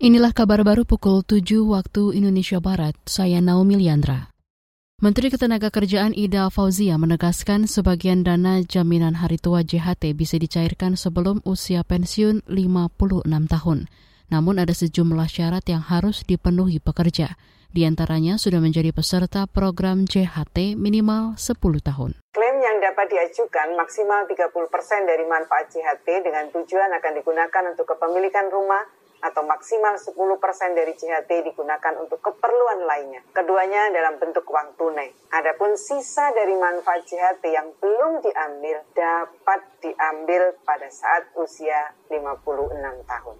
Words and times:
Inilah 0.00 0.32
kabar 0.32 0.64
baru 0.64 0.88
pukul 0.88 1.20
7 1.20 1.44
waktu 1.68 2.16
Indonesia 2.16 2.56
Barat. 2.56 2.96
Saya 3.04 3.44
Naomi 3.44 3.76
Liandra. 3.76 4.32
Menteri 4.96 5.28
Ketenagakerjaan 5.28 6.16
Ida 6.16 6.48
Fauzia 6.48 6.96
menegaskan 6.96 7.68
sebagian 7.68 8.24
dana 8.24 8.64
jaminan 8.64 9.20
hari 9.20 9.36
tua 9.36 9.60
JHT 9.60 10.16
bisa 10.16 10.40
dicairkan 10.40 10.96
sebelum 10.96 11.44
usia 11.44 11.84
pensiun 11.84 12.48
56 12.48 13.28
tahun. 13.28 13.92
Namun 14.32 14.56
ada 14.64 14.72
sejumlah 14.72 15.28
syarat 15.28 15.68
yang 15.68 15.84
harus 15.84 16.24
dipenuhi 16.24 16.80
pekerja. 16.80 17.36
Di 17.68 17.84
antaranya 17.84 18.40
sudah 18.40 18.56
menjadi 18.56 18.96
peserta 18.96 19.44
program 19.44 20.08
JHT 20.08 20.80
minimal 20.80 21.36
10 21.36 21.60
tahun. 21.60 22.16
Klaim 22.32 22.56
yang 22.56 22.80
dapat 22.80 23.04
diajukan 23.04 23.76
maksimal 23.76 24.24
30 24.24 24.48
persen 24.72 25.04
dari 25.04 25.28
manfaat 25.28 25.68
JHT 25.68 26.24
dengan 26.24 26.48
tujuan 26.56 26.88
akan 26.88 27.12
digunakan 27.20 27.64
untuk 27.68 27.84
kepemilikan 27.84 28.48
rumah, 28.48 28.80
atau 29.20 29.44
maksimal 29.44 29.96
10% 30.00 30.16
dari 30.72 30.92
JHT 30.96 31.30
digunakan 31.52 31.94
untuk 32.00 32.24
keperluan 32.24 32.84
lainnya. 32.88 33.20
Keduanya 33.36 33.92
dalam 33.92 34.16
bentuk 34.16 34.48
uang 34.48 34.74
tunai. 34.80 35.12
Adapun 35.32 35.76
sisa 35.76 36.32
dari 36.32 36.56
manfaat 36.56 37.04
JHT 37.04 37.44
yang 37.48 37.68
belum 37.78 38.24
diambil 38.24 38.82
dapat 38.96 39.60
diambil 39.84 40.56
pada 40.64 40.88
saat 40.88 41.28
usia 41.36 41.92
56 42.08 43.06
tahun. 43.06 43.36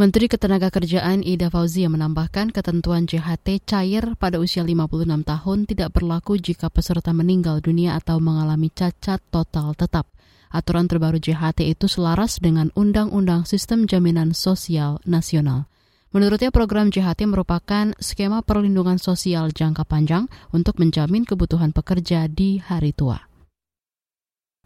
Menteri 0.00 0.32
Ketenagakerjaan 0.32 1.20
Ida 1.20 1.52
Fauzia 1.52 1.92
menambahkan 1.92 2.56
ketentuan 2.56 3.04
JHT 3.04 3.68
cair 3.68 4.16
pada 4.16 4.40
usia 4.40 4.64
56 4.64 5.04
tahun 5.28 5.58
tidak 5.68 5.92
berlaku 5.92 6.40
jika 6.40 6.72
peserta 6.72 7.12
meninggal 7.12 7.60
dunia 7.60 8.00
atau 8.00 8.16
mengalami 8.16 8.72
cacat 8.72 9.20
total 9.28 9.76
tetap. 9.76 10.08
Aturan 10.50 10.90
terbaru 10.90 11.22
JHT 11.22 11.62
itu 11.62 11.86
selaras 11.86 12.42
dengan 12.42 12.74
Undang-Undang 12.74 13.46
Sistem 13.46 13.86
Jaminan 13.86 14.34
Sosial 14.34 14.98
Nasional. 15.06 15.70
Menurutnya 16.10 16.50
program 16.50 16.90
JHT 16.90 17.30
merupakan 17.30 17.94
skema 18.02 18.42
perlindungan 18.42 18.98
sosial 18.98 19.54
jangka 19.54 19.86
panjang 19.86 20.26
untuk 20.50 20.82
menjamin 20.82 21.22
kebutuhan 21.22 21.70
pekerja 21.70 22.26
di 22.26 22.58
hari 22.58 22.90
tua. 22.90 23.29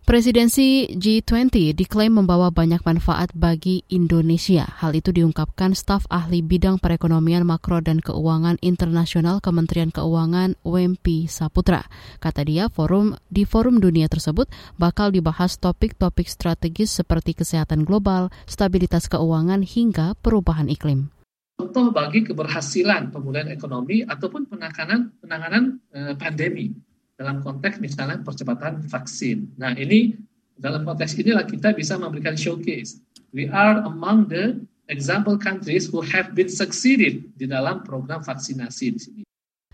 Presidensi 0.04 0.84
G20 1.00 1.72
diklaim 1.72 2.20
membawa 2.20 2.52
banyak 2.52 2.84
manfaat 2.84 3.32
bagi 3.32 3.88
Indonesia. 3.88 4.68
Hal 4.68 4.92
itu 4.92 5.16
diungkapkan 5.16 5.72
staf 5.72 6.04
ahli 6.12 6.44
bidang 6.44 6.76
perekonomian 6.76 7.40
makro 7.48 7.80
dan 7.80 8.04
keuangan 8.04 8.60
internasional 8.60 9.40
Kementerian 9.40 9.88
Keuangan 9.88 10.60
Wempi 10.60 11.24
Saputra. 11.24 11.88
Kata 12.20 12.44
dia, 12.44 12.68
forum 12.68 13.16
di 13.32 13.48
forum 13.48 13.80
dunia 13.80 14.04
tersebut 14.04 14.44
bakal 14.76 15.08
dibahas 15.08 15.56
topik-topik 15.56 16.28
strategis 16.28 16.92
seperti 16.92 17.32
kesehatan 17.32 17.88
global, 17.88 18.28
stabilitas 18.44 19.08
keuangan 19.08 19.64
hingga 19.64 20.20
perubahan 20.20 20.68
iklim 20.68 21.08
contoh 21.54 21.94
bagi 21.94 22.26
keberhasilan 22.26 23.14
pemulihan 23.14 23.46
ekonomi 23.46 24.02
ataupun 24.02 24.50
penanganan 24.50 25.14
penanganan 25.22 25.78
eh, 25.94 26.14
pandemi 26.18 26.74
dalam 27.14 27.42
konteks 27.42 27.78
misalnya 27.78 28.20
percepatan 28.22 28.82
vaksin. 28.86 29.50
Nah 29.54 29.74
ini 29.78 30.18
dalam 30.58 30.86
konteks 30.86 31.18
inilah 31.18 31.46
kita 31.46 31.74
bisa 31.74 31.98
memberikan 31.98 32.34
showcase. 32.34 32.98
We 33.34 33.50
are 33.50 33.82
among 33.82 34.30
the 34.30 34.62
example 34.86 35.38
countries 35.38 35.90
who 35.90 36.02
have 36.06 36.34
been 36.38 36.50
succeeded 36.50 37.34
di 37.34 37.46
dalam 37.50 37.82
program 37.82 38.22
vaksinasi 38.22 38.86
di 38.94 39.00
sini. 39.00 39.22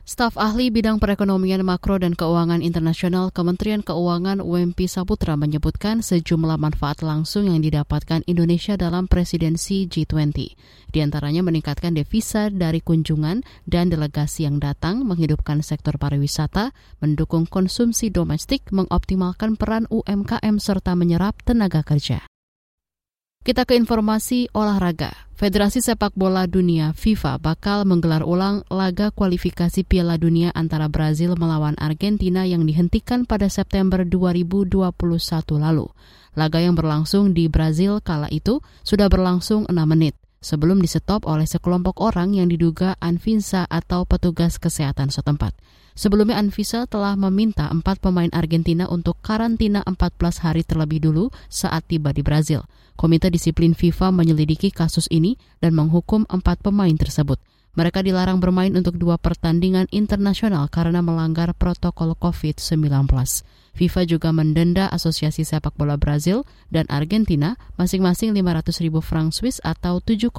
Staf 0.01 0.41
ahli 0.41 0.73
bidang 0.73 0.97
perekonomian 0.97 1.61
makro 1.61 2.01
dan 2.01 2.17
keuangan 2.17 2.65
internasional 2.65 3.29
Kementerian 3.29 3.85
Keuangan 3.85 4.41
Wempi 4.41 4.89
Saputra 4.89 5.37
menyebutkan 5.37 6.01
sejumlah 6.01 6.57
manfaat 6.57 7.05
langsung 7.05 7.53
yang 7.53 7.61
didapatkan 7.61 8.25
Indonesia 8.25 8.81
dalam 8.81 9.13
presidensi 9.13 9.85
G20. 9.85 10.57
Di 10.89 10.99
antaranya 11.05 11.45
meningkatkan 11.45 11.93
devisa 11.93 12.49
dari 12.49 12.81
kunjungan 12.81 13.45
dan 13.69 13.93
delegasi 13.93 14.49
yang 14.49 14.57
datang, 14.57 15.05
menghidupkan 15.05 15.61
sektor 15.61 16.01
pariwisata, 16.01 16.73
mendukung 17.05 17.45
konsumsi 17.45 18.09
domestik, 18.09 18.73
mengoptimalkan 18.73 19.61
peran 19.61 19.85
UMKM 19.93 20.57
serta 20.57 20.97
menyerap 20.97 21.45
tenaga 21.45 21.85
kerja. 21.85 22.30
Kita 23.41 23.65
ke 23.65 23.73
informasi 23.73 24.53
olahraga. 24.53 25.17
Federasi 25.33 25.81
Sepak 25.81 26.13
Bola 26.13 26.45
Dunia 26.45 26.93
FIFA 26.93 27.41
bakal 27.41 27.89
menggelar 27.89 28.21
ulang 28.21 28.69
laga 28.69 29.09
kualifikasi 29.09 29.81
Piala 29.89 30.21
Dunia 30.21 30.53
antara 30.53 30.93
Brazil 30.93 31.33
melawan 31.41 31.73
Argentina 31.81 32.45
yang 32.45 32.69
dihentikan 32.69 33.25
pada 33.25 33.49
September 33.49 34.05
2021 34.05 34.77
lalu. 35.57 35.89
Laga 36.37 36.61
yang 36.61 36.77
berlangsung 36.77 37.33
di 37.33 37.49
Brazil 37.49 38.05
kala 38.05 38.29
itu 38.29 38.61
sudah 38.85 39.09
berlangsung 39.09 39.65
6 39.65 39.73
menit 39.89 40.20
sebelum 40.41 40.81
disetop 40.81 41.29
oleh 41.29 41.45
sekelompok 41.45 42.01
orang 42.01 42.33
yang 42.33 42.49
diduga 42.49 42.97
Anfinsa 42.99 43.69
atau 43.69 44.09
petugas 44.09 44.57
kesehatan 44.57 45.13
setempat. 45.13 45.53
Sebelumnya 45.93 46.41
Anvisa 46.41 46.89
telah 46.89 47.13
meminta 47.13 47.69
empat 47.69 48.01
pemain 48.01 48.33
Argentina 48.33 48.89
untuk 48.89 49.21
karantina 49.21 49.85
14 49.85 50.41
hari 50.41 50.65
terlebih 50.65 51.05
dulu 51.05 51.29
saat 51.53 51.85
tiba 51.85 52.17
di 52.17 52.25
Brazil. 52.25 52.65
Komite 52.97 53.29
Disiplin 53.29 53.77
FIFA 53.77 54.09
menyelidiki 54.09 54.73
kasus 54.73 55.09
ini 55.13 55.37
dan 55.61 55.77
menghukum 55.77 56.25
empat 56.25 56.65
pemain 56.65 56.93
tersebut. 56.97 57.37
Mereka 57.79 58.03
dilarang 58.03 58.43
bermain 58.43 58.75
untuk 58.75 58.99
dua 58.99 59.15
pertandingan 59.15 59.87
internasional 59.95 60.67
karena 60.67 60.99
melanggar 60.99 61.55
protokol 61.55 62.19
COVID-19. 62.19 63.07
FIFA 63.71 64.03
juga 64.03 64.35
mendenda 64.35 64.91
Asosiasi 64.91 65.47
Sepak 65.47 65.79
Bola 65.79 65.95
Brazil 65.95 66.43
dan 66.75 66.91
Argentina 66.91 67.55
masing-masing 67.79 68.35
500 68.35 68.83
ribu 68.83 68.99
franc 68.99 69.31
Swiss 69.39 69.63
atau 69.63 70.03
7,7 70.03 70.35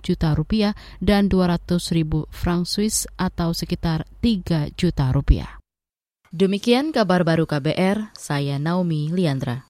juta 0.00 0.32
rupiah 0.32 0.72
dan 1.04 1.28
200 1.28 1.76
ribu 1.92 2.24
franc 2.32 2.64
Swiss 2.64 3.04
atau 3.20 3.52
sekitar 3.52 4.08
3 4.24 4.72
juta 4.72 5.12
rupiah. 5.12 5.60
Demikian 6.32 6.96
kabar 6.96 7.28
baru 7.28 7.44
KBR, 7.44 8.16
saya 8.16 8.56
Naomi 8.56 9.12
Liandra. 9.12 9.60